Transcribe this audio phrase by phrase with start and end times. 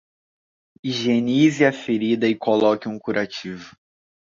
[0.83, 3.77] Higienize a ferida e coloque um curativo